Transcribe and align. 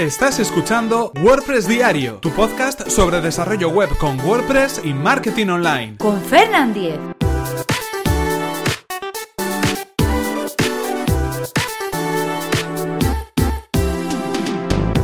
Estás 0.00 0.38
escuchando 0.38 1.12
WordPress 1.22 1.68
Diario, 1.68 2.14
tu 2.22 2.30
podcast 2.30 2.88
sobre 2.88 3.20
desarrollo 3.20 3.68
web 3.68 3.90
con 3.98 4.18
WordPress 4.20 4.80
y 4.82 4.94
marketing 4.94 5.48
online. 5.48 5.98
Con 5.98 6.18
Fernand 6.22 6.72
Diez. 6.72 6.98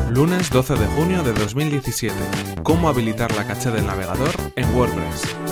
Lunes 0.09 0.49
12 0.49 0.77
de 0.77 0.87
junio 0.87 1.23
de 1.23 1.35
2017. 1.35 2.15
¿Cómo 2.63 2.89
habilitar 2.89 3.37
la 3.37 3.47
caché 3.47 3.71
del 3.71 3.87
navegador 3.87 4.35
en 4.57 4.75
WordPress? 4.75 5.46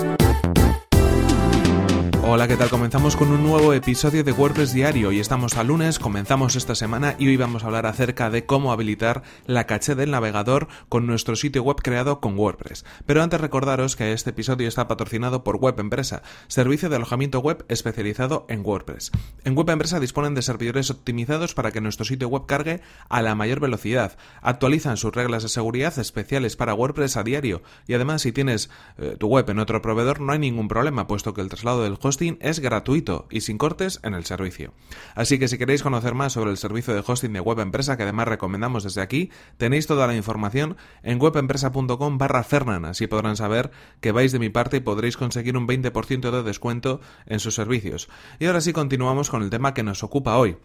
Hola, 2.27 2.49
¿qué 2.49 2.57
tal? 2.57 2.71
Comenzamos 2.71 3.17
con 3.17 3.31
un 3.33 3.43
nuevo 3.43 3.75
episodio 3.75 4.25
de 4.25 4.33
WordPress 4.33 4.73
Diario 4.73 5.13
y 5.13 5.21
estamos 5.21 5.59
a 5.59 5.63
lunes, 5.63 5.99
comenzamos 5.99 6.57
esta 6.57 6.75
semana 6.75 7.17
y 7.19 7.29
hoy 7.29 7.37
vamos 7.37 7.63
a 7.63 7.67
hablar 7.67 7.85
acerca 7.85 8.31
de 8.31 8.47
cómo 8.47 8.73
habilitar 8.73 9.23
la 9.45 9.67
caché 9.67 9.95
del 9.95 10.11
navegador 10.11 10.69
con 10.89 11.07
nuestro 11.07 11.37
sitio 11.37 11.63
web 11.63 11.77
creado 11.83 12.21
con 12.21 12.39
WordPress. 12.39 12.87
Pero 13.05 13.23
antes 13.23 13.43
recordaros 13.43 13.95
que 13.95 14.13
este 14.13 14.31
episodio 14.31 14.67
está 14.67 14.89
patrocinado 14.89 15.45
por 15.45 15.57
Web 15.57 15.79
Empresa, 15.79 16.23
servicio 16.47 16.89
de 16.89 16.97
alojamiento 16.97 17.41
web 17.41 17.67
especializado 17.69 18.47
en 18.49 18.65
WordPress. 18.65 19.11
En 19.45 19.55
Web 19.55 19.69
Empresa 19.69 20.01
disponen 20.01 20.35
de 20.35 20.41
servidores 20.41 20.91
optimizados 20.91 21.53
para 21.53 21.73
que 21.73 21.83
nuestro 21.83 22.07
sitio 22.07 22.29
web 22.29 22.47
cargue 22.47 22.81
a 23.11 23.21
la 23.21 23.35
mayor 23.35 23.61
velocidad. 23.61 24.17
Actualizan 24.41 24.97
sus 24.97 25.15
reglas 25.15 25.43
de 25.43 25.51
seguridad 25.51 25.99
especiales 25.99 26.57
para 26.57 26.73
WordPress 26.73 27.19
a 27.19 27.23
diario 27.23 27.63
y 27.87 27.93
además 27.93 28.23
si 28.23 28.33
tienes 28.33 28.71
eh, 28.97 29.17
tu 29.19 29.27
web 29.27 29.51
en 29.51 29.59
otro 29.59 29.83
proveedor 29.83 30.21
no 30.21 30.33
hay 30.33 30.39
ningún 30.39 30.69
problema 30.69 31.07
puesto 31.07 31.35
que 31.35 31.43
el 31.43 31.51
traslado 31.51 31.83
del 31.83 31.99
host 32.01 32.14
es 32.41 32.61
gratuito 32.61 33.27
y 33.31 33.41
sin 33.41 33.59
cortes 33.59 34.01
en 34.03 34.15
el 34.15 34.25
servicio. 34.25 34.73
Así 35.15 35.39
que 35.39 35.49
si 35.49 35.59
queréis 35.59 35.83
conocer 35.83 36.15
más 36.15 36.33
sobre 36.33 36.51
el 36.51 36.57
servicio 36.57 36.95
de 36.95 37.03
hosting 37.07 37.33
de 37.33 37.41
Web 37.41 37.61
Empresa, 37.61 37.97
que 37.97 38.05
además 38.05 38.29
recomendamos 38.29 38.85
desde 38.85 39.03
aquí, 39.03 39.31
tenéis 39.57 39.87
toda 39.87 40.07
la 40.07 40.17
información 40.17 40.77
en 41.03 41.21
webempresa.com 41.21 42.19
barra 42.19 42.45
Fernan. 42.45 42.85
Así 42.85 43.07
podrán 43.07 43.37
saber 43.37 43.71
que 44.01 44.13
vais 44.13 44.33
de 44.33 44.39
mi 44.39 44.49
parte 44.49 44.79
y 44.79 44.81
podréis 44.81 45.17
conseguir 45.17 45.57
un 45.57 45.67
20% 45.67 46.31
de 46.31 46.43
descuento 46.43 47.01
en 47.27 47.41
sus 47.41 47.55
servicios. 47.55 48.09
Y 48.39 48.47
ahora 48.47 48.61
sí 48.61 48.73
continuamos 48.73 49.31
con 49.31 49.43
el 49.43 49.51
tema 49.51 49.75
que 49.75 49.83
nos 49.83 50.03
ocupa 50.03 50.37
hoy. 50.37 50.57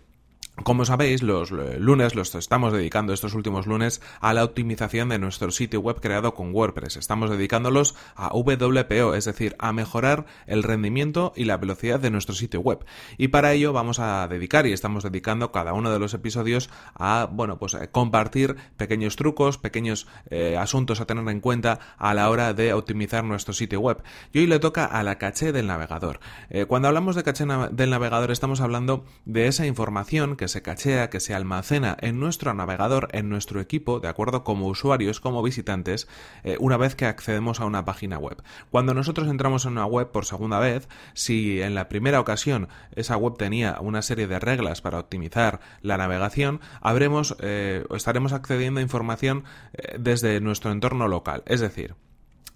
Como 0.64 0.84
sabéis, 0.84 1.24
los 1.24 1.52
lunes 1.52 2.16
los 2.16 2.36
estamos 2.36 2.74
dedicando 2.74 3.14
estos 3.14 3.34
últimos 3.34 3.66
lunes 3.66 4.02
a 4.20 4.34
la 4.34 4.44
optimización 4.44 5.10
de 5.10 5.18
nuestro 5.18 5.52
sitio 5.52 5.80
web 5.80 6.02
creado 6.02 6.34
con 6.34 6.54
WordPress. 6.54 6.98
Estamos 6.98 7.30
dedicándolos 7.30 7.96
a 8.16 8.30
WPO, 8.34 9.16
es 9.16 9.26
decir, 9.26 9.56
a 9.58 9.72
mejorar 9.72 10.26
el 10.48 10.64
rendimiento 10.64 11.32
y 11.36 11.46
la 11.46 11.58
velocidad 11.58 12.00
de 12.00 12.12
nuestro 12.12 12.36
sitio 12.36 12.60
web. 12.60 12.86
Y 13.18 13.30
para 13.30 13.54
ello 13.54 13.72
vamos 13.72 14.00
a 14.00 14.28
dedicar 14.28 14.68
y 14.68 14.74
estamos 14.74 15.04
dedicando 15.04 15.52
cada 15.52 15.74
uno 15.74 15.92
de 15.92 16.00
los 16.00 16.14
episodios 16.14 16.70
a, 16.94 17.30
bueno, 17.32 17.58
pues 17.58 17.76
a 17.76 17.90
compartir 17.92 18.58
pequeños 18.76 19.16
trucos, 19.16 19.58
pequeños 19.58 20.08
eh, 20.30 20.58
asuntos 20.58 21.00
a 21.00 21.06
tener 21.06 21.28
en 21.30 21.40
cuenta 21.40 21.80
a 21.98 22.14
la 22.14 22.30
hora 22.30 22.54
de 22.54 22.74
optimizar 22.74 23.24
nuestro 23.24 23.54
sitio 23.54 23.80
web. 23.80 24.04
Y 24.34 24.40
hoy 24.40 24.48
le 24.48 24.60
toca 24.60 24.86
a 24.86 25.04
la 25.04 25.18
caché 25.18 25.54
del 25.54 25.68
navegador. 25.68 26.20
Eh, 26.50 26.66
cuando 26.66 26.90
hablamos 26.90 27.16
de 27.16 27.24
caché 27.24 27.46
del 27.72 27.90
navegador 27.90 28.32
estamos 28.32 28.60
hablando 28.60 29.06
de 29.26 29.48
esa 29.48 29.66
información 29.66 30.36
que 30.36 30.49
se 30.50 30.62
cachea, 30.62 31.10
que 31.10 31.20
se 31.20 31.34
almacena 31.34 31.96
en 32.02 32.20
nuestro 32.20 32.54
navegador, 32.54 33.08
en 33.14 33.30
nuestro 33.30 33.62
equipo, 33.62 34.00
de 34.00 34.10
acuerdo 34.10 34.44
como 34.44 34.68
usuarios, 34.68 35.20
como 35.20 35.42
visitantes, 35.42 36.08
eh, 36.44 36.58
una 36.60 36.78
vez 36.78 36.96
que 36.96 37.06
accedemos 37.06 37.62
a 37.62 37.66
una 37.66 37.86
página 37.86 38.18
web. 38.18 38.42
Cuando 38.70 38.94
nosotros 38.94 39.28
entramos 39.30 39.66
en 39.66 39.74
una 39.74 39.86
web 39.86 40.12
por 40.12 40.26
segunda 40.26 40.60
vez, 40.60 40.90
si 41.14 41.62
en 41.62 41.76
la 41.76 41.88
primera 41.90 42.20
ocasión 42.20 42.68
esa 42.96 43.16
web 43.16 43.38
tenía 43.38 43.78
una 43.80 44.02
serie 44.02 44.28
de 44.28 44.40
reglas 44.40 44.82
para 44.82 45.00
optimizar 45.00 45.62
la 45.82 45.98
navegación, 45.98 46.60
habremos, 46.82 47.36
eh, 47.40 47.86
estaremos 47.96 48.34
accediendo 48.34 48.80
a 48.80 48.84
información 48.84 49.44
eh, 49.74 49.96
desde 50.00 50.42
nuestro 50.42 50.72
entorno 50.72 51.08
local. 51.08 51.44
Es 51.46 51.62
decir, 51.62 51.96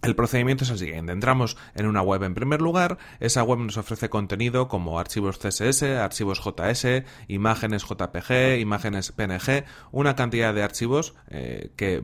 el 0.03 0.15
procedimiento 0.15 0.63
es 0.63 0.69
el 0.69 0.77
siguiente. 0.77 1.11
Entramos 1.11 1.57
en 1.75 1.87
una 1.87 2.01
web 2.01 2.23
en 2.23 2.33
primer 2.33 2.61
lugar. 2.61 2.97
Esa 3.19 3.41
web 3.43 3.59
nos 3.59 3.77
ofrece 3.77 4.09
contenido 4.09 4.67
como 4.67 4.99
archivos 4.99 5.39
CSS, 5.39 5.83
archivos 5.83 6.41
JS, 6.43 7.03
imágenes 7.27 7.83
JPG, 7.83 8.59
imágenes 8.59 9.11
PNG, 9.11 9.63
una 9.91 10.15
cantidad 10.15 10.53
de 10.53 10.63
archivos 10.63 11.15
eh, 11.29 11.71
que 11.75 12.03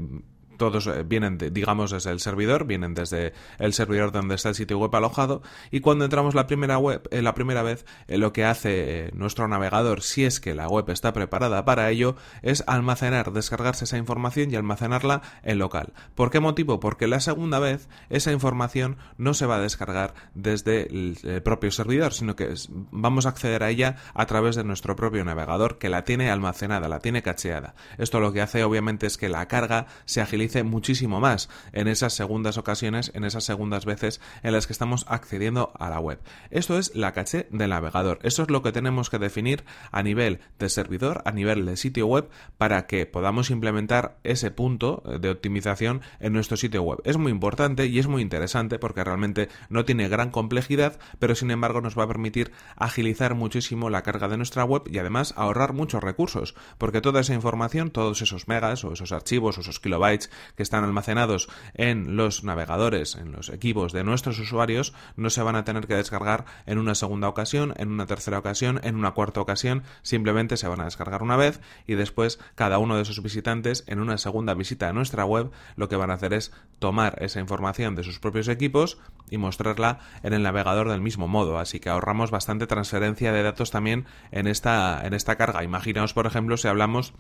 todos 0.59 0.85
eh, 0.85 1.03
vienen, 1.03 1.39
digamos, 1.39 1.89
desde 1.89 2.11
el 2.11 2.19
servidor, 2.19 2.65
vienen 2.65 2.93
desde 2.93 3.33
el 3.57 3.73
servidor 3.73 4.11
donde 4.11 4.35
está 4.35 4.49
el 4.49 4.55
sitio 4.55 4.77
web 4.77 4.95
alojado 4.95 5.41
y 5.71 5.79
cuando 5.79 6.05
entramos 6.05 6.35
la 6.35 6.45
primera 6.45 6.77
web, 6.77 7.07
eh, 7.09 7.23
la 7.23 7.33
primera 7.33 7.63
vez, 7.63 7.85
eh, 8.07 8.19
lo 8.19 8.31
que 8.31 8.45
hace 8.45 9.09
nuestro 9.13 9.47
navegador, 9.47 10.03
si 10.03 10.25
es 10.25 10.39
que 10.39 10.53
la 10.53 10.67
web 10.67 10.87
está 10.91 11.13
preparada 11.13 11.65
para 11.65 11.89
ello, 11.89 12.15
es 12.43 12.63
almacenar, 12.67 13.31
descargarse 13.31 13.85
esa 13.85 13.97
información 13.97 14.51
y 14.51 14.55
almacenarla 14.55 15.23
en 15.41 15.57
local. 15.57 15.93
¿Por 16.13 16.29
qué 16.29 16.39
motivo? 16.39 16.79
Porque 16.79 17.07
la 17.07 17.21
segunda 17.21 17.57
vez 17.57 17.87
esa 18.09 18.31
información 18.31 18.97
no 19.17 19.33
se 19.33 19.47
va 19.47 19.55
a 19.55 19.61
descargar 19.61 20.13
desde 20.35 20.83
el, 20.83 21.17
propio 21.43 21.71
servidor, 21.71 22.13
sino 22.13 22.35
que 22.35 22.53
vamos 22.91 23.25
a 23.25 23.29
acceder 23.29 23.63
a 23.63 23.69
ella 23.69 23.95
a 24.13 24.25
través 24.25 24.57
de 24.57 24.65
nuestro 24.65 24.95
propio 24.97 25.23
navegador 25.23 25.77
que 25.77 25.87
la 25.87 26.03
tiene 26.03 26.29
almacenada, 26.29 26.89
la 26.89 26.99
tiene 26.99 27.23
cacheada. 27.23 27.75
Esto 27.97 28.19
lo 28.19 28.33
que 28.33 28.41
hace 28.41 28.63
obviamente 28.65 29.07
es 29.07 29.17
que 29.17 29.29
la 29.29 29.47
carga 29.47 29.87
se 30.03 30.19
agilice 30.49 30.63
muchísimo 30.63 31.19
más 31.19 31.49
en 31.73 31.87
esas 31.87 32.13
segundas 32.13 32.57
ocasiones, 32.57 33.11
en 33.13 33.23
esas 33.23 33.43
segundas 33.43 33.85
veces 33.85 34.19
en 34.41 34.53
las 34.53 34.65
que 34.65 34.73
estamos 34.73 35.05
accediendo 35.07 35.71
a 35.77 35.89
la 35.89 35.99
web. 35.99 36.19
Esto 36.49 36.79
es 36.79 36.95
la 36.95 37.13
caché 37.13 37.47
del 37.51 37.69
navegador. 37.69 38.19
Eso 38.23 38.43
es 38.43 38.49
lo 38.49 38.63
que 38.63 38.71
tenemos 38.71 39.09
que 39.09 39.19
definir 39.19 39.63
a 39.91 40.01
nivel 40.01 40.39
de 40.57 40.69
servidor, 40.69 41.21
a 41.25 41.31
nivel 41.31 41.65
de 41.65 41.77
sitio 41.77 42.07
web, 42.07 42.29
para 42.57 42.88
que 42.88 43.05
podamos 43.05 43.51
implementar 43.51 44.17
ese 44.23 44.49
punto 44.49 45.03
de 45.19 45.29
optimización 45.29 46.01
en 46.19 46.33
nuestro 46.33 46.57
sitio 46.57 46.81
web. 46.81 46.99
Es 47.03 47.17
muy 47.17 47.31
importante 47.31 47.85
y 47.85 47.99
es 47.99 48.07
muy 48.07 48.21
interesante 48.23 48.79
porque 48.79 49.03
realmente 49.03 49.49
no 49.69 49.85
tiene 49.85 50.09
gran 50.09 50.31
complejidad, 50.31 50.99
pero 51.19 51.35
sin 51.35 51.51
embargo 51.51 51.81
nos 51.81 51.97
va 51.97 52.03
a 52.03 52.07
permitir 52.07 52.51
agilizar 52.75 53.35
muchísimo 53.35 53.89
la 53.89 54.01
carga 54.01 54.27
de 54.27 54.38
nuestra 54.38 54.63
web 54.63 54.83
y 54.88 54.97
además 54.97 55.33
ahorrar 55.38 55.73
muchos 55.73 56.03
recursos, 56.03 56.55
porque 56.77 57.01
toda 57.01 57.21
esa 57.21 57.35
información, 57.35 57.91
todos 57.91 58.21
esos 58.21 58.47
megas 58.47 58.83
o 58.83 58.93
esos 58.93 59.11
archivos 59.11 59.57
o 59.57 59.61
esos 59.61 59.79
kilobytes 59.79 60.31
que 60.55 60.63
están 60.63 60.83
almacenados 60.83 61.50
en 61.73 62.16
los 62.16 62.44
navegadores, 62.44 63.16
en 63.16 63.31
los 63.31 63.50
equipos 63.50 63.94
de 63.94 64.03
nuestros 64.03 64.39
usuarios, 64.39 64.94
no 65.16 65.29
se 65.29 65.41
van 65.41 65.55
a 65.55 65.63
tener 65.63 65.88
que 65.88 65.95
descargar 65.95 66.45
en 66.66 66.77
una 66.77 66.95
segunda 66.95 67.27
ocasión, 67.27 67.73
en 67.77 67.89
una 67.89 68.05
tercera 68.05 68.39
ocasión, 68.39 68.79
en 68.83 68.95
una 68.95 69.11
cuarta 69.11 69.41
ocasión, 69.41 69.83
simplemente 70.01 70.57
se 70.57 70.67
van 70.67 70.81
a 70.81 70.85
descargar 70.85 71.23
una 71.23 71.38
vez 71.38 71.61
y 71.88 71.95
después 71.95 72.39
cada 72.55 72.77
uno 72.77 72.95
de 72.95 73.03
esos 73.03 73.22
visitantes 73.22 73.83
en 73.88 74.00
una 74.00 74.17
segunda 74.17 74.53
visita 74.53 74.89
a 74.89 74.94
nuestra 74.94 75.25
web 75.25 75.51
lo 75.75 75.89
que 75.89 75.95
van 75.95 76.11
a 76.11 76.16
hacer 76.16 76.33
es 76.33 76.51
tomar 76.79 77.17
esa 77.21 77.39
información 77.39 77.95
de 77.95 78.03
sus 78.03 78.19
propios 78.19 78.47
equipos 78.47 78.97
y 79.29 79.38
mostrarla 79.38 80.00
en 80.23 80.33
el 80.33 80.44
navegador 80.44 80.89
del 80.89 81.01
mismo 81.01 81.27
modo, 81.27 81.59
así 81.59 81.79
que 81.79 81.89
ahorramos 81.89 82.31
bastante 82.31 82.67
transferencia 82.67 83.31
de 83.31 83.44
datos 83.44 83.71
también 83.71 84.06
en 84.31 84.47
esta, 84.47 85.01
en 85.06 85.13
esta 85.13 85.35
carga. 85.35 85.63
Imaginaos, 85.63 86.13
por 86.13 86.25
ejemplo, 86.25 86.57
si 86.57 86.67
hablamos 86.67 87.13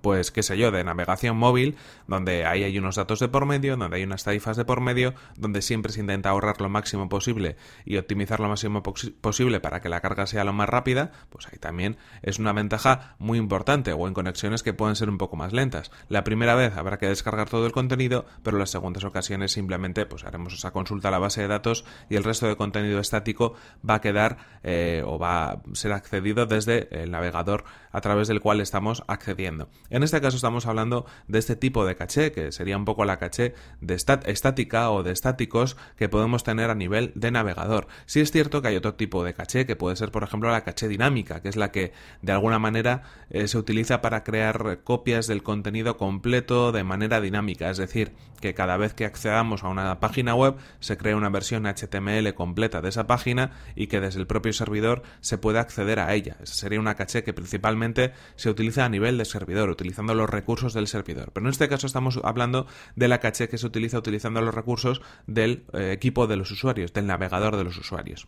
pues 0.00 0.30
qué 0.30 0.42
sé 0.42 0.56
yo, 0.56 0.70
de 0.70 0.84
navegación 0.84 1.36
móvil, 1.36 1.76
donde 2.06 2.44
ahí 2.44 2.64
hay 2.64 2.78
unos 2.78 2.96
datos 2.96 3.20
de 3.20 3.28
por 3.28 3.46
medio, 3.46 3.76
donde 3.76 3.96
hay 3.96 4.04
unas 4.04 4.24
tarifas 4.24 4.56
de 4.56 4.64
por 4.64 4.80
medio, 4.80 5.14
donde 5.36 5.62
siempre 5.62 5.92
se 5.92 6.00
intenta 6.00 6.30
ahorrar 6.30 6.60
lo 6.60 6.68
máximo 6.68 7.08
posible 7.08 7.56
y 7.84 7.96
optimizar 7.96 8.40
lo 8.40 8.48
máximo 8.48 8.82
posible 8.82 9.60
para 9.60 9.80
que 9.80 9.88
la 9.88 10.00
carga 10.00 10.26
sea 10.26 10.44
lo 10.44 10.52
más 10.52 10.68
rápida, 10.68 11.12
pues 11.30 11.46
ahí 11.46 11.58
también 11.58 11.96
es 12.22 12.38
una 12.38 12.52
ventaja 12.52 13.16
muy 13.18 13.38
importante, 13.38 13.92
o 13.92 14.06
en 14.08 14.14
conexiones 14.14 14.62
que 14.62 14.74
pueden 14.74 14.96
ser 14.96 15.08
un 15.08 15.18
poco 15.18 15.36
más 15.36 15.52
lentas. 15.52 15.90
La 16.08 16.24
primera 16.24 16.54
vez 16.54 16.76
habrá 16.76 16.98
que 16.98 17.06
descargar 17.06 17.48
todo 17.48 17.66
el 17.66 17.72
contenido, 17.72 18.26
pero 18.42 18.58
las 18.58 18.70
segundas 18.70 19.04
ocasiones 19.04 19.52
simplemente 19.52 20.06
pues 20.06 20.24
haremos 20.24 20.54
esa 20.54 20.70
consulta 20.70 21.08
a 21.08 21.10
la 21.10 21.18
base 21.18 21.42
de 21.42 21.48
datos 21.48 21.84
y 22.08 22.16
el 22.16 22.24
resto 22.24 22.46
de 22.46 22.56
contenido 22.56 23.00
estático 23.00 23.54
va 23.88 23.96
a 23.96 24.00
quedar 24.00 24.38
eh, 24.62 25.02
o 25.04 25.18
va 25.18 25.50
a 25.50 25.62
ser 25.72 25.92
accedido 25.92 26.46
desde 26.46 26.88
el 27.02 27.10
navegador 27.10 27.64
a 27.96 28.00
través 28.02 28.28
del 28.28 28.42
cual 28.42 28.60
estamos 28.60 29.04
accediendo. 29.08 29.70
En 29.88 30.02
este 30.02 30.20
caso 30.20 30.36
estamos 30.36 30.66
hablando 30.66 31.06
de 31.28 31.38
este 31.38 31.56
tipo 31.56 31.86
de 31.86 31.96
caché, 31.96 32.30
que 32.30 32.52
sería 32.52 32.76
un 32.76 32.84
poco 32.84 33.06
la 33.06 33.18
caché 33.18 33.54
de 33.80 33.94
estática 33.94 34.90
o 34.90 35.02
de 35.02 35.12
estáticos 35.12 35.78
que 35.96 36.10
podemos 36.10 36.44
tener 36.44 36.68
a 36.68 36.74
nivel 36.74 37.10
de 37.14 37.30
navegador. 37.30 37.86
Sí 38.04 38.20
es 38.20 38.32
cierto 38.32 38.60
que 38.60 38.68
hay 38.68 38.76
otro 38.76 38.96
tipo 38.96 39.24
de 39.24 39.32
caché, 39.32 39.64
que 39.64 39.76
puede 39.76 39.96
ser, 39.96 40.10
por 40.10 40.24
ejemplo, 40.24 40.50
la 40.50 40.62
caché 40.62 40.88
dinámica, 40.88 41.40
que 41.40 41.48
es 41.48 41.56
la 41.56 41.72
que 41.72 41.94
de 42.20 42.32
alguna 42.32 42.58
manera 42.58 43.04
eh, 43.30 43.48
se 43.48 43.56
utiliza 43.56 44.02
para 44.02 44.24
crear 44.24 44.80
copias 44.84 45.26
del 45.26 45.42
contenido 45.42 45.96
completo 45.96 46.72
de 46.72 46.84
manera 46.84 47.22
dinámica, 47.22 47.70
es 47.70 47.78
decir, 47.78 48.12
que 48.42 48.52
cada 48.52 48.76
vez 48.76 48.92
que 48.92 49.06
accedamos 49.06 49.64
a 49.64 49.68
una 49.68 50.00
página 50.00 50.34
web 50.34 50.56
se 50.80 50.98
crea 50.98 51.16
una 51.16 51.30
versión 51.30 51.64
HTML 51.64 52.34
completa 52.34 52.82
de 52.82 52.90
esa 52.90 53.06
página 53.06 53.52
y 53.74 53.86
que 53.86 54.00
desde 54.00 54.20
el 54.20 54.26
propio 54.26 54.52
servidor 54.52 55.02
se 55.20 55.38
pueda 55.38 55.60
acceder 55.60 55.98
a 55.98 56.12
ella. 56.12 56.36
Esa 56.42 56.54
sería 56.54 56.78
una 56.78 56.94
caché 56.94 57.24
que 57.24 57.32
principalmente 57.32 57.85
se 58.36 58.50
utiliza 58.50 58.84
a 58.84 58.88
nivel 58.88 59.18
de 59.18 59.24
servidor 59.24 59.70
utilizando 59.70 60.14
los 60.14 60.28
recursos 60.28 60.72
del 60.74 60.86
servidor. 60.86 61.30
Pero 61.32 61.46
en 61.46 61.50
este 61.50 61.68
caso 61.68 61.86
estamos 61.86 62.20
hablando 62.24 62.66
de 62.94 63.08
la 63.08 63.20
caché 63.20 63.48
que 63.48 63.58
se 63.58 63.66
utiliza 63.66 63.98
utilizando 63.98 64.40
los 64.40 64.54
recursos 64.54 65.02
del 65.26 65.64
eh, 65.72 65.92
equipo 65.92 66.26
de 66.26 66.36
los 66.36 66.50
usuarios, 66.50 66.92
del 66.92 67.06
navegador 67.06 67.56
de 67.56 67.64
los 67.64 67.76
usuarios. 67.76 68.26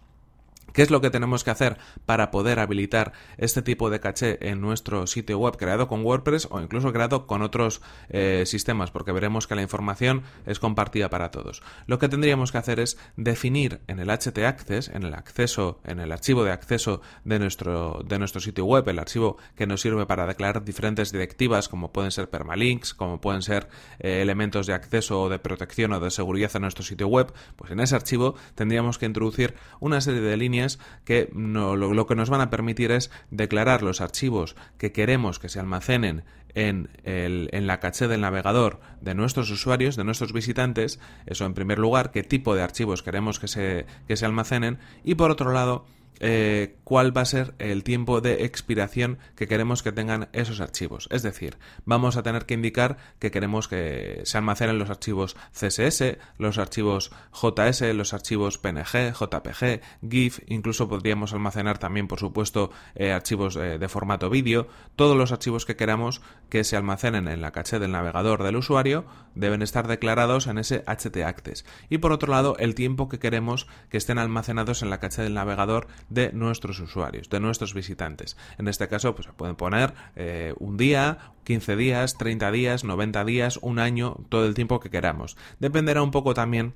¿Qué 0.79 0.83
es 0.83 0.93
lo 0.93 1.01
que 1.01 1.11
tenemos 1.11 1.43
que 1.43 1.51
hacer 1.51 1.77
para 2.07 2.31
poder 2.31 2.61
habilitar 2.61 3.13
este 3.37 3.63
tipo 3.63 3.91
de 3.91 3.99
caché 3.99 4.39
en 4.49 4.61
nuestro 4.61 5.09
sitio 5.09 5.37
web 5.37 5.57
creado 5.57 5.89
con 5.89 6.05
WordPress 6.05 6.47
o 6.53 6.61
incluso 6.61 6.93
creado 6.93 7.27
con 7.27 7.43
otros 7.43 7.81
eh, 8.11 8.45
sistemas? 8.47 8.93
Porque 8.93 9.11
veremos 9.11 9.49
que 9.49 9.57
la 9.57 9.63
información 9.63 10.23
es 10.47 10.61
compartida 10.61 11.11
para 11.11 11.33
todos. 11.33 11.65
Lo 11.89 11.99
que 11.99 12.09
tendríamos 12.09 12.53
que 12.53 12.59
hacer 12.59 12.79
es 12.79 12.97
definir 13.17 13.81
en 13.89 13.99
el 13.99 14.09
HT 14.09 14.39
Access, 14.39 14.87
en 14.91 15.03
el 15.03 15.15
acceso, 15.15 15.81
en 15.83 15.99
el 15.99 16.13
archivo 16.13 16.45
de 16.45 16.53
acceso 16.53 17.01
de 17.25 17.41
nuestro, 17.41 18.05
de 18.07 18.21
nuestro 18.21 18.41
sitio 18.41 18.65
web, 18.65 18.89
el 18.89 19.01
archivo 19.01 19.37
que 19.57 19.67
nos 19.67 19.81
sirve 19.81 20.07
para 20.07 20.29
declarar 20.29 20.65
diferentes 20.65 21.11
directivas, 21.11 21.69
como 21.69 21.91
pueden 21.91 22.13
ser 22.13 22.31
permalinks, 22.31 22.95
como 22.95 23.21
pueden 23.21 23.43
ser 23.43 23.69
eh, 23.99 24.23
elementos 24.23 24.69
de 24.69 24.75
acceso 24.75 25.23
o 25.23 25.29
de 25.29 25.41
protección 25.41 25.93
o 25.93 25.99
de 25.99 26.13
seguridad 26.13 26.53
a 26.55 26.61
nuestro 26.61 26.85
sitio 26.85 27.09
web, 27.09 27.33
pues 27.57 27.73
en 27.73 27.81
ese 27.81 27.97
archivo 27.97 28.37
tendríamos 28.55 28.97
que 28.97 29.07
introducir 29.07 29.57
una 29.81 30.01
serie 30.01 30.21
de 30.21 30.37
líneas 30.37 30.68
que 31.05 31.31
lo, 31.33 32.07
que 32.07 32.15
nos 32.15 32.29
van 32.29 32.43
a 32.43 32.51
permitir 32.51 32.91
es 32.91 33.11
declarar 33.31 33.83
los 33.83 34.01
archivos 34.01 34.57
que 34.77 34.93
queremos 34.93 35.39
que 35.39 35.49
se 35.49 35.61
almacenen 35.61 36.25
en, 36.55 36.91
en, 37.05 37.67
la 37.67 37.81
caché 37.81 38.09
del 38.09 38.21
navegador 38.21 38.81
de 39.01 39.15
nuestros 39.15 39.51
usuarios, 39.51 39.97
de 39.97 40.05
nuestros 40.05 40.33
visitantes, 40.33 40.99
eso 41.27 41.47
en 41.47 41.55
primer 41.55 41.79
lugar, 41.79 42.11
qué 42.11 42.23
tipo 42.23 42.55
de 42.55 42.63
archivos 42.63 43.03
queremos 43.03 43.39
que 43.39 43.49
se, 43.49 43.87
que 44.07 44.17
se 44.17 44.27
almacenen 44.27 44.79
y 45.05 45.15
por 45.15 45.31
otro 45.31 45.53
lado, 45.53 45.87
eh, 46.21 46.77
cuál 46.85 47.17
va 47.17 47.23
a 47.23 47.27
ser 47.27 47.55
el 47.59 47.85
tiempo 47.85 48.21
de 48.21 48.45
expiración 48.45 49.19
que 49.37 49.47
queremos 49.47 49.83
que 49.83 49.93
tengan 49.93 50.29
esos 50.33 50.61
archivos. 50.61 51.09
Es 51.11 51.23
decir, 51.23 51.59
vamos 51.85 52.17
a 52.17 52.23
tener 52.23 52.47
que 52.47 52.55
indicar 52.55 52.97
que 53.19 53.31
queremos 53.31 53.69
que 53.69 54.23
se 54.25 54.39
almacenen 54.39 54.79
los 54.79 54.91
archivos 54.91 55.37
CSS, 55.53 56.19
los 56.39 56.59
archivos 56.59 57.11
JS, 57.33 57.83
los 57.95 58.15
archivos 58.15 58.59
PNG, 58.59 59.13
JPG, 59.13 59.81
GIF, 60.09 60.41
incluso 60.47 60.89
podríamos 60.89 61.33
almacenar 61.33 61.79
también, 61.79 62.09
por 62.09 62.19
supuesto, 62.19 62.71
eh, 62.95 63.13
archivos 63.13 63.57
eh, 63.57 63.79
de 63.79 63.89
formato 63.89 64.31
vídeo. 64.31 64.69
Todos 64.97 65.17
los 65.17 65.33
archivos 65.33 65.67
que 65.67 65.77
queramos 65.77 66.23
que 66.49 66.65
se 66.65 66.77
almacenen 66.77 67.29
en 67.29 67.41
la 67.41 67.53
caché 67.53 67.79
del 67.79 67.93
navegador 67.93 68.43
del 68.43 68.57
usuario 68.57 69.05
deben 69.35 69.63
estar 69.63 69.87
declarados 69.87 70.47
en 70.47 70.59
ese 70.59 70.85
htaccess. 70.87 71.65
Y 71.89 71.99
por 71.99 72.13
otro 72.13 72.33
lado, 72.33 72.57
el 72.59 72.75
tiempo 72.75 73.09
que 73.09 73.19
queremos 73.19 73.67
que 73.89 73.99
estén 73.99 74.19
almacenados 74.19 74.83
en 74.83 74.91
la 74.91 75.01
caché 75.01 75.23
del 75.23 75.35
navegador 75.35 75.87
de 76.09 76.33
nuestros 76.33 76.81
usuarios, 76.81 77.29
de 77.29 77.41
nuestros 77.41 77.75
visitantes. 77.75 78.37
En 78.59 78.69
este 78.69 78.89
caso, 78.89 79.15
pues 79.15 79.27
se 79.27 79.33
pueden 79.33 79.57
poner 79.57 79.95
eh, 80.17 80.55
un 80.59 80.77
día, 80.77 81.33
15 81.45 81.77
días, 81.77 82.17
30 82.19 82.51
días, 82.51 82.85
90 82.85 83.25
días, 83.25 83.59
un 83.63 83.79
año, 83.79 84.17
todo 84.29 84.47
el 84.47 84.55
tiempo 84.55 84.81
que 84.81 84.91
queramos. 84.91 85.37
Dependerá 85.61 86.03
un 86.03 86.11
poco 86.11 86.35
también 86.35 86.75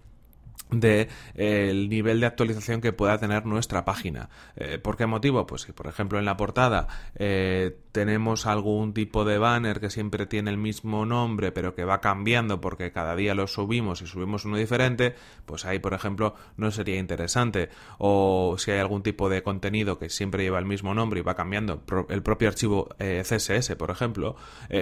de 0.73 1.09
eh, 1.35 1.69
el 1.71 1.89
nivel 1.89 2.21
de 2.21 2.27
actualización 2.27 2.81
que 2.81 2.93
pueda 2.93 3.19
tener 3.19 3.47
nuestra 3.47 3.85
página. 3.85 4.31
Eh, 4.57 4.79
¿Por 4.79 4.97
qué 4.97 5.07
motivo? 5.07 5.47
Pues 5.47 5.63
si 5.63 5.73
por 5.73 5.87
ejemplo 5.87 6.19
en 6.19 6.25
la 6.25 6.37
portada 6.37 6.89
eh, 7.15 7.77
tenemos 7.93 8.47
algún 8.47 8.95
tipo 8.95 9.25
de 9.25 9.39
banner 9.39 9.81
que 9.81 9.91
siempre 9.91 10.27
tiene 10.27 10.51
el 10.51 10.57
mismo 10.57 11.05
nombre 11.07 11.53
pero 11.53 11.75
que 11.75 11.85
va 11.85 12.01
cambiando 12.01 12.61
porque 12.61 12.91
cada 12.91 13.15
día 13.15 13.35
lo 13.35 13.47
subimos 13.47 14.03
y 14.03 14.07
subimos 14.07 14.45
uno 14.45 14.57
diferente, 14.57 15.15
pues 15.45 15.65
ahí 15.65 15.79
por 15.79 15.95
ejemplo 15.95 16.35
no 16.57 16.71
sería 16.71 16.99
interesante. 16.99 17.69
O 17.99 18.57
si 18.59 18.71
hay 18.71 18.79
algún 18.79 19.03
tipo 19.03 19.29
de 19.29 19.43
contenido 19.43 19.99
que 19.99 20.09
siempre 20.09 20.43
lleva 20.43 20.59
el 20.59 20.67
mismo 20.67 20.95
nombre 20.95 21.21
y 21.21 21.23
va 21.23 21.35
cambiando 21.35 21.83
el 22.09 22.23
propio 22.23 22.49
archivo 22.49 22.89
CSS, 22.99 23.77
por 23.77 23.91
ejemplo, 23.91 24.37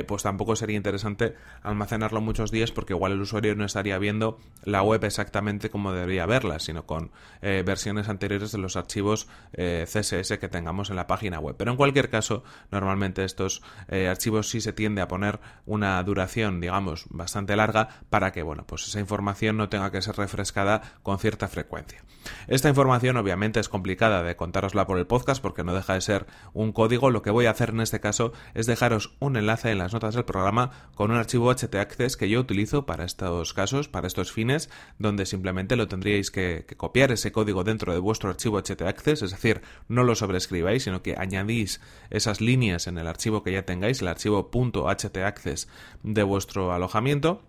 pues 0.07 0.23
tampoco 0.23 0.57
sería 0.57 0.77
interesante 0.77 1.35
almacenarlo 1.63 2.21
muchos 2.21 2.51
días 2.51 2.71
porque 2.71 2.93
igual 2.93 3.13
el 3.13 3.21
usuario 3.21 3.55
no 3.57 3.65
estaría 3.65 3.99
viendo 3.99 4.39
la 4.65 4.83
web 4.83 5.05
exactamente 5.05 5.71
como 5.71 5.80
como 5.81 5.94
debería 5.94 6.27
verla, 6.27 6.59
sino 6.59 6.85
con 6.85 7.11
eh, 7.41 7.62
versiones 7.65 8.11
anteriores 8.11 8.53
de 8.53 8.59
los 8.59 8.77
archivos 8.77 9.29
eh, 9.55 9.87
CSS 9.87 10.37
que 10.38 10.49
tengamos 10.50 10.91
en 10.91 10.97
la 10.97 11.06
página 11.06 11.38
web. 11.38 11.56
Pero 11.56 11.71
en 11.71 11.79
cualquier 11.79 12.11
caso, 12.11 12.44
normalmente 12.71 13.25
estos 13.25 13.62
eh, 13.88 14.09
archivos 14.09 14.50
sí 14.50 14.61
se 14.61 14.75
tiende 14.75 15.00
a 15.00 15.09
poner 15.09 15.41
una 15.65 16.03
duración, 16.03 16.61
digamos, 16.61 17.06
bastante 17.09 17.56
larga 17.56 17.88
para 18.11 18.31
que, 18.31 18.43
bueno, 18.43 18.67
pues 18.67 18.88
esa 18.88 19.00
información 19.00 19.56
no 19.56 19.71
tenga 19.71 19.91
que 19.91 20.03
ser 20.03 20.17
refrescada 20.17 20.82
con 21.03 21.19
cierta 21.19 21.49
frecuencia. 21.49 22.05
Esta 22.47 22.69
información 22.69 23.17
obviamente 23.17 23.59
es 23.61 23.71
complicada 23.71 24.23
de 24.23 24.37
contárosla 24.37 24.87
por 24.87 24.99
el 24.99 25.06
podcast 25.06 25.41
porque 25.41 25.65
no 25.65 25.75
deja 25.75 25.94
de 25.94 26.03
ser 26.03 26.26
un 26.53 26.73
código. 26.73 27.11
Lo 27.11 27.23
que 27.23 27.31
voy 27.31 27.47
a 27.47 27.53
hacer 27.53 27.71
en 27.71 27.81
este 27.81 28.00
caso 28.00 28.33
es 28.53 28.67
dejaros 28.67 29.17
un 29.21 29.37
enlace 29.37 29.71
en 29.71 29.79
las 29.79 29.94
notas 29.94 30.15
del 30.15 30.26
programa 30.26 30.91
con 30.94 31.11
un 31.11 31.17
archivo 31.17 31.55
htaccess 31.55 32.19
que 32.19 32.29
yo 32.29 32.41
utilizo 32.41 32.85
para 32.85 33.05
estos 33.05 33.55
casos, 33.55 33.88
para 33.88 34.06
estos 34.06 34.33
fines, 34.33 34.69
donde 34.99 35.25
simplemente 35.26 35.70
lo 35.77 35.89
tendríais 35.89 36.31
que, 36.31 36.65
copiar 36.77 37.13
ese 37.13 37.33
código 37.33 37.65
dentro 37.65 37.93
de 37.93 37.99
vuestro 37.99 38.31
archivo 38.31 38.61
htaccess, 38.61 39.23
es 39.23 39.31
decir, 39.31 39.63
no 39.89 40.05
lo 40.05 40.15
sobreescribáis, 40.15 40.85
sino 40.85 41.03
que 41.03 41.17
añadís 41.17 41.81
esas 42.11 42.41
líneas 42.41 42.87
en 42.87 42.99
el 42.99 43.07
archivo 43.07 43.43
que 43.43 43.53
ya 43.53 43.63
tengáis, 43.63 44.01
el 44.03 44.09
archivo 44.09 44.51
.htaccess 44.51 45.69
de 46.03 46.23
vuestro 46.23 46.73
alojamiento 46.73 47.43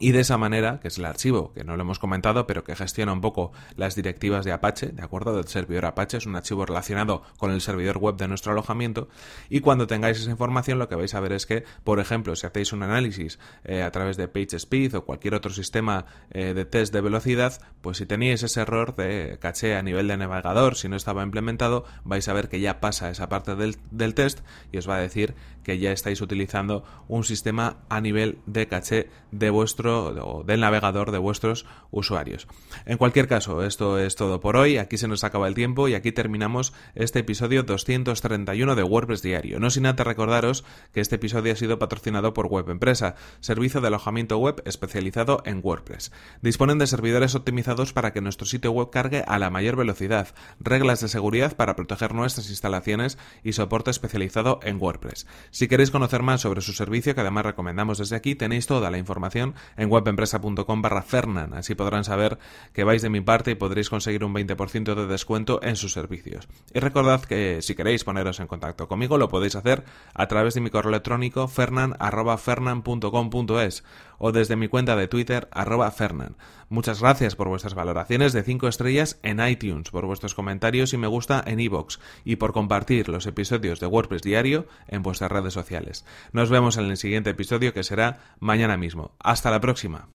y 0.00 0.12
de 0.12 0.20
esa 0.20 0.38
manera, 0.38 0.80
que 0.80 0.88
es 0.88 0.96
el 0.96 1.04
archivo, 1.04 1.52
que 1.52 1.62
no 1.62 1.76
lo 1.76 1.82
hemos 1.82 1.98
comentado, 1.98 2.46
pero 2.46 2.64
que 2.64 2.74
gestiona 2.74 3.12
un 3.12 3.20
poco 3.20 3.52
las 3.76 3.94
directivas 3.94 4.46
de 4.46 4.52
Apache, 4.52 4.88
¿de 4.88 5.02
acuerdo? 5.02 5.36
Del 5.36 5.46
servidor 5.46 5.84
Apache, 5.84 6.16
es 6.16 6.24
un 6.24 6.36
archivo 6.36 6.64
relacionado 6.64 7.22
con 7.36 7.50
el 7.50 7.60
servidor 7.60 7.98
web 7.98 8.16
de 8.16 8.26
nuestro 8.26 8.52
alojamiento. 8.52 9.08
Y 9.50 9.60
cuando 9.60 9.86
tengáis 9.86 10.18
esa 10.18 10.30
información, 10.30 10.78
lo 10.78 10.88
que 10.88 10.94
vais 10.94 11.14
a 11.14 11.20
ver 11.20 11.32
es 11.34 11.44
que, 11.44 11.64
por 11.84 12.00
ejemplo, 12.00 12.34
si 12.34 12.46
hacéis 12.46 12.72
un 12.72 12.82
análisis 12.82 13.38
eh, 13.62 13.82
a 13.82 13.90
través 13.90 14.16
de 14.16 14.26
PageSpeed 14.26 14.96
o 14.96 15.04
cualquier 15.04 15.34
otro 15.34 15.52
sistema 15.52 16.06
eh, 16.30 16.54
de 16.54 16.64
test 16.64 16.94
de 16.94 17.02
velocidad, 17.02 17.60
pues 17.82 17.98
si 17.98 18.06
teníais 18.06 18.42
ese 18.42 18.62
error 18.62 18.96
de 18.96 19.36
caché 19.38 19.76
a 19.76 19.82
nivel 19.82 20.08
de 20.08 20.16
navegador, 20.16 20.76
si 20.76 20.88
no 20.88 20.96
estaba 20.96 21.22
implementado, 21.22 21.84
vais 22.04 22.26
a 22.26 22.32
ver 22.32 22.48
que 22.48 22.60
ya 22.60 22.80
pasa 22.80 23.10
esa 23.10 23.28
parte 23.28 23.54
del, 23.54 23.76
del 23.90 24.14
test 24.14 24.40
y 24.72 24.78
os 24.78 24.88
va 24.88 24.96
a 24.96 25.00
decir 25.00 25.34
que 25.62 25.78
ya 25.78 25.92
estáis 25.92 26.22
utilizando 26.22 26.84
un 27.06 27.22
sistema 27.22 27.76
a 27.90 28.00
nivel 28.00 28.38
de 28.46 28.66
caché 28.66 29.10
de 29.30 29.50
vuestro 29.50 29.89
o 29.98 30.44
del 30.44 30.60
navegador 30.60 31.10
de 31.10 31.18
vuestros 31.18 31.66
usuarios. 31.90 32.46
En 32.86 32.98
cualquier 32.98 33.28
caso, 33.28 33.62
esto 33.64 33.98
es 33.98 34.16
todo 34.16 34.40
por 34.40 34.56
hoy. 34.56 34.78
Aquí 34.78 34.96
se 34.96 35.08
nos 35.08 35.24
acaba 35.24 35.48
el 35.48 35.54
tiempo 35.54 35.88
y 35.88 35.94
aquí 35.94 36.12
terminamos 36.12 36.72
este 36.94 37.20
episodio 37.20 37.62
231 37.62 38.74
de 38.74 38.82
WordPress 38.82 39.22
Diario. 39.22 39.60
No 39.60 39.70
sin 39.70 39.86
antes 39.86 40.06
recordaros 40.06 40.64
que 40.92 41.00
este 41.00 41.16
episodio 41.16 41.52
ha 41.52 41.56
sido 41.56 41.78
patrocinado 41.78 42.34
por 42.34 42.46
Web 42.46 42.70
Empresa, 42.70 43.16
servicio 43.40 43.80
de 43.80 43.88
alojamiento 43.88 44.38
web 44.38 44.62
especializado 44.64 45.42
en 45.44 45.60
WordPress. 45.62 46.12
Disponen 46.42 46.78
de 46.78 46.86
servidores 46.86 47.34
optimizados 47.34 47.92
para 47.92 48.12
que 48.12 48.20
nuestro 48.20 48.46
sitio 48.46 48.72
web 48.72 48.90
cargue 48.90 49.24
a 49.26 49.38
la 49.38 49.50
mayor 49.50 49.76
velocidad, 49.76 50.28
reglas 50.58 51.00
de 51.00 51.08
seguridad 51.08 51.56
para 51.56 51.76
proteger 51.76 52.14
nuestras 52.14 52.50
instalaciones 52.50 53.18
y 53.42 53.52
soporte 53.52 53.90
especializado 53.90 54.60
en 54.62 54.80
WordPress. 54.80 55.26
Si 55.50 55.68
queréis 55.68 55.90
conocer 55.90 56.22
más 56.22 56.40
sobre 56.40 56.60
su 56.60 56.72
servicio, 56.72 57.14
que 57.14 57.20
además 57.20 57.46
recomendamos 57.46 57.98
desde 57.98 58.16
aquí, 58.16 58.34
tenéis 58.34 58.66
toda 58.66 58.90
la 58.90 58.98
información 58.98 59.54
en 59.80 59.90
webempresa.com 59.90 60.82
barra 60.82 61.02
Fernan. 61.02 61.54
Así 61.54 61.74
podrán 61.74 62.04
saber 62.04 62.38
que 62.74 62.84
vais 62.84 63.00
de 63.00 63.08
mi 63.08 63.22
parte 63.22 63.52
y 63.52 63.54
podréis 63.54 63.88
conseguir 63.88 64.24
un 64.24 64.34
20% 64.34 64.94
de 64.94 65.06
descuento 65.06 65.58
en 65.62 65.76
sus 65.76 65.94
servicios. 65.94 66.48
Y 66.74 66.80
recordad 66.80 67.22
que 67.22 67.62
si 67.62 67.74
queréis 67.74 68.04
poneros 68.04 68.40
en 68.40 68.46
contacto 68.46 68.88
conmigo 68.88 69.16
lo 69.16 69.30
podéis 69.30 69.56
hacer 69.56 69.84
a 70.14 70.28
través 70.28 70.52
de 70.52 70.60
mi 70.60 70.68
correo 70.68 70.90
electrónico 70.90 71.48
fernan.fernan.com.es 71.48 73.84
o 74.18 74.32
desde 74.32 74.54
mi 74.54 74.68
cuenta 74.68 74.96
de 74.96 75.08
Twitter 75.08 75.48
arroba 75.50 75.90
Fernan. 75.90 76.36
Muchas 76.68 77.00
gracias 77.00 77.34
por 77.34 77.48
vuestras 77.48 77.72
valoraciones 77.74 78.32
de 78.32 78.44
5 78.44 78.68
estrellas 78.68 79.18
en 79.24 79.44
iTunes, 79.44 79.90
por 79.90 80.06
vuestros 80.06 80.34
comentarios 80.34 80.92
y 80.92 80.98
me 80.98 81.08
gusta 81.08 81.42
en 81.44 81.58
iVoox 81.58 81.98
y 82.24 82.36
por 82.36 82.52
compartir 82.52 83.08
los 83.08 83.26
episodios 83.26 83.80
de 83.80 83.86
WordPress 83.86 84.22
Diario 84.22 84.68
en 84.86 85.02
vuestras 85.02 85.32
redes 85.32 85.52
sociales. 85.52 86.04
Nos 86.32 86.48
vemos 86.48 86.76
en 86.76 86.84
el 86.84 86.96
siguiente 86.96 87.30
episodio 87.30 87.72
que 87.72 87.82
será 87.82 88.36
mañana 88.38 88.76
mismo. 88.76 89.16
Hasta 89.18 89.50
próxima. 89.60 90.08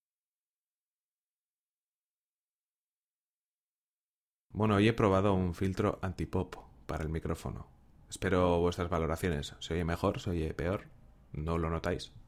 Bueno, 4.49 4.75
hoy 4.75 4.87
he 4.87 4.93
probado 4.93 5.33
un 5.33 5.53
filtro 5.53 5.99
antipop 6.01 6.55
para 6.85 7.03
el 7.03 7.09
micrófono. 7.09 7.67
Espero 8.09 8.59
vuestras 8.59 8.89
valoraciones. 8.89 9.55
¿Se 9.59 9.73
oye 9.73 9.83
mejor? 9.83 10.19
¿Se 10.19 10.29
oye 10.29 10.53
peor? 10.53 10.85
¿No 11.33 11.57
lo 11.57 11.69
notáis? 11.69 12.13